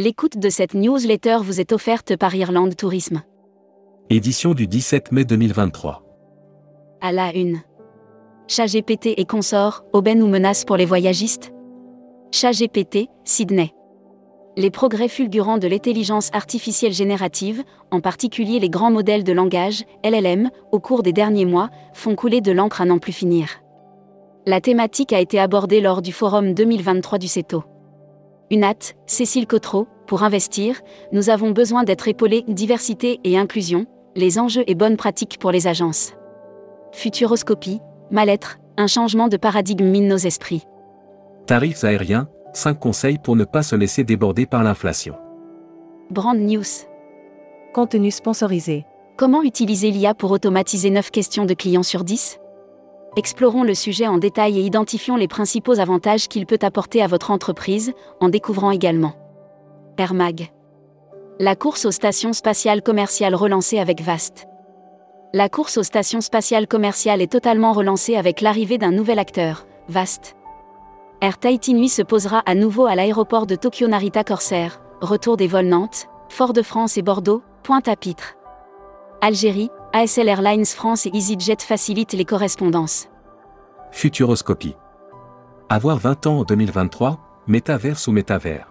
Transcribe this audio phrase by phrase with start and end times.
[0.00, 3.22] L'écoute de cette newsletter vous est offerte par Irlande Tourisme.
[4.10, 6.04] Édition du 17 mai 2023.
[7.00, 7.58] À la une.
[8.46, 11.52] ChatGPT et consorts, aubaine ou menace pour les voyagistes?
[12.30, 13.74] ChatGPT, Sydney.
[14.56, 20.50] Les progrès fulgurants de l'intelligence artificielle générative, en particulier les grands modèles de langage, LLM,
[20.70, 23.48] au cours des derniers mois, font couler de l'encre à n'en plus finir.
[24.46, 27.64] La thématique a été abordée lors du forum 2023 du CETO.
[28.50, 30.80] UNAT, Cécile Cotreau, pour investir,
[31.12, 35.66] nous avons besoin d'être épaulés, diversité et inclusion, les enjeux et bonnes pratiques pour les
[35.66, 36.14] agences.
[36.92, 37.80] Futuroscopie,
[38.10, 40.64] mal-être, un changement de paradigme mine nos esprits.
[41.46, 45.14] Tarifs aériens, 5 conseils pour ne pas se laisser déborder par l'inflation.
[46.10, 46.64] Brand News.
[47.74, 48.86] Contenu sponsorisé.
[49.18, 52.37] Comment utiliser l'IA pour automatiser 9 questions de clients sur 10
[53.18, 57.32] Explorons le sujet en détail et identifions les principaux avantages qu'il peut apporter à votre
[57.32, 59.14] entreprise, en découvrant également.
[59.98, 60.52] Air Mag.
[61.40, 64.46] La course aux stations spatiales commerciales relancée avec VAST.
[65.34, 70.36] La course aux stations spatiales commerciales est totalement relancée avec l'arrivée d'un nouvel acteur, VAST.
[71.20, 75.48] Air Tahiti Nui se posera à nouveau à l'aéroport de Tokyo Narita Corsair, retour des
[75.48, 78.36] vols Nantes, Fort-de-France et Bordeaux, Pointe-à-Pitre.
[79.20, 83.08] Algérie, ASL Airlines France et EasyJet facilitent les correspondances.
[83.90, 84.76] Futuroscopie.
[85.70, 88.68] Avoir 20 ans en 2023, métaverse ou métavers.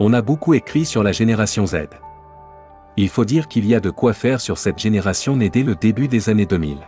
[0.00, 1.88] On a beaucoup écrit sur la génération Z.
[2.98, 5.76] Il faut dire qu'il y a de quoi faire sur cette génération née dès le
[5.76, 6.78] début des années 2000.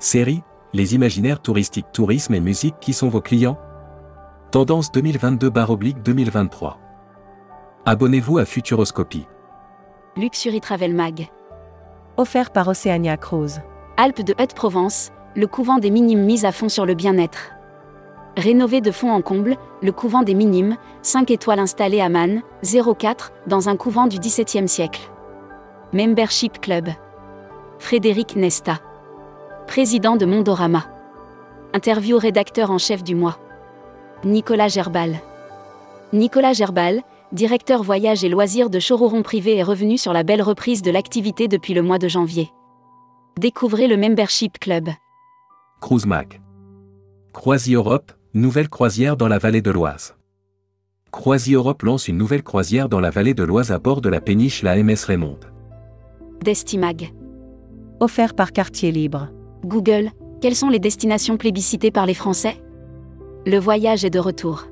[0.00, 3.58] Série, les imaginaires touristiques, tourisme et musique qui sont vos clients?
[4.50, 6.74] Tendance 2022-2023.
[7.84, 9.28] Abonnez-vous à Futuroscopie.
[10.16, 11.28] Luxury Travel Mag.
[12.18, 13.60] Offert par Oceania Cruise.
[13.98, 17.50] Alpes de Haute-Provence, le couvent des minimes mis à fond sur le bien-être.
[18.38, 23.32] Rénové de fond en comble, le couvent des minimes, 5 étoiles installé à Man, 04,
[23.46, 25.10] dans un couvent du XVIIe siècle.
[25.92, 26.88] Membership Club.
[27.78, 28.78] Frédéric Nesta.
[29.66, 30.84] Président de Mondorama.
[31.74, 33.36] Interview rédacteur en chef du mois.
[34.24, 35.16] Nicolas Gerbal.
[36.14, 37.02] Nicolas Gerbal,
[37.36, 41.46] directeur voyage et loisirs de Chororon Privé est revenu sur la belle reprise de l'activité
[41.46, 42.50] depuis le mois de janvier.
[43.38, 44.88] Découvrez le Membership Club.
[45.80, 46.40] Cruise Mag.
[47.34, 50.16] Croisi Europe, nouvelle croisière dans la vallée de l'Oise.
[51.12, 54.22] Croisi Europe lance une nouvelle croisière dans la vallée de l'Oise à bord de la
[54.22, 55.38] péniche la MS Raymond.
[56.42, 57.12] Destimag.
[58.00, 59.28] Offert par Quartier Libre.
[59.62, 60.10] Google,
[60.40, 62.56] quelles sont les destinations plébiscitées par les Français?
[63.44, 64.68] Le voyage est de retour.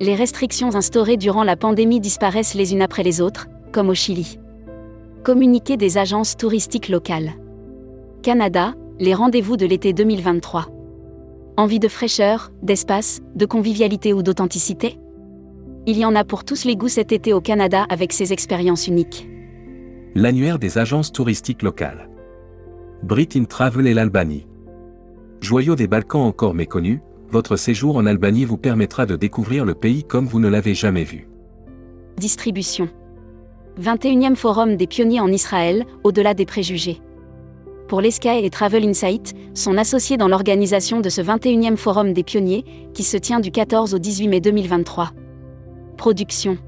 [0.00, 4.38] Les restrictions instaurées durant la pandémie disparaissent les unes après les autres, comme au Chili.
[5.22, 7.32] Communiqué des agences touristiques locales.
[8.22, 10.66] Canada, les rendez-vous de l'été 2023.
[11.56, 14.98] Envie de fraîcheur, d'espace, de convivialité ou d'authenticité?
[15.86, 18.86] Il y en a pour tous les goûts cet été au Canada avec ses expériences
[18.86, 19.28] uniques.
[20.14, 22.08] L'annuaire des agences touristiques locales.
[23.02, 24.46] Brit in Travel et l'Albanie.
[25.40, 30.04] Joyau des Balkans encore méconnu, votre séjour en Albanie vous permettra de découvrir le pays
[30.04, 31.28] comme vous ne l'avez jamais vu.
[32.18, 32.90] Distribution.
[33.80, 37.00] 21e Forum des pionniers en Israël, au-delà des préjugés.
[37.88, 42.64] Pour l'ESCAE et Travel Insight, sont associés dans l'organisation de ce 21e Forum des pionniers,
[42.92, 45.12] qui se tient du 14 au 18 mai 2023.
[45.96, 46.58] Production.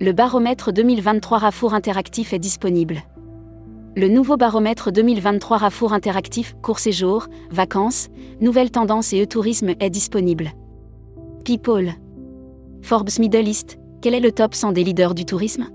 [0.00, 3.02] Le baromètre 2023 Rafour Interactif est disponible.
[3.94, 8.08] Le nouveau baromètre 2023 Rafour Interactif, court séjour, vacances,
[8.40, 10.52] nouvelles tendances et e-tourisme est disponible.
[11.44, 11.92] People.
[12.80, 15.66] Forbes Middle East, quel est le top 100 des leaders du tourisme?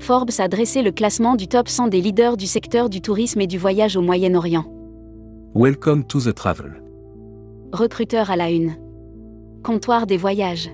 [0.00, 3.46] Forbes a dressé le classement du top 100 des leaders du secteur du tourisme et
[3.46, 4.66] du voyage au Moyen-Orient.
[5.54, 6.82] Welcome to the travel.
[7.72, 8.76] Recruteur à la une.
[9.64, 10.70] Comptoir des voyages.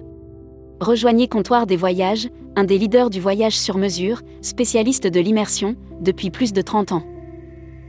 [0.81, 6.31] Rejoignez Comptoir des voyages, un des leaders du voyage sur mesure, spécialiste de l'immersion, depuis
[6.31, 7.03] plus de 30 ans.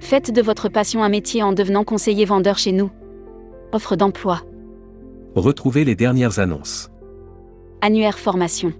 [0.01, 2.91] Faites de votre passion un métier en devenant conseiller vendeur chez nous.
[3.71, 4.41] Offre d'emploi.
[5.35, 6.89] Retrouvez les dernières annonces.
[7.81, 8.73] Annuaire formation.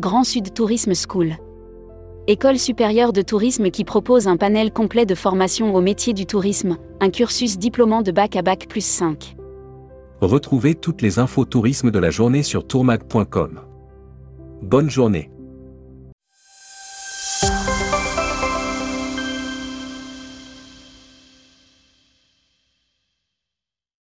[0.00, 1.36] Grand Sud Tourisme School.
[2.26, 6.78] École supérieure de tourisme qui propose un panel complet de formation au métier du tourisme,
[7.00, 9.36] un cursus diplômant de bac à bac plus 5.
[10.22, 13.60] Retrouvez toutes les infos tourisme de la journée sur tourmag.com.
[14.64, 15.30] Bonne journée.